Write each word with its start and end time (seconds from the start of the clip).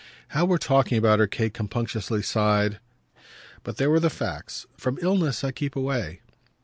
"How 0.29 0.45
we're 0.45 0.57
talking 0.57 0.97
about 0.97 1.19
her!" 1.19 1.27
Kate 1.27 1.53
compunctiously 1.53 2.23
sighed. 2.23 2.79
But 3.61 3.77
there 3.77 3.91
were 3.91 3.99
the 3.99 4.09
facts. 4.09 4.65
"From 4.75 4.97
illness 4.99 5.43
I 5.43 5.51
keep 5.51 5.75
away." 5.75 6.21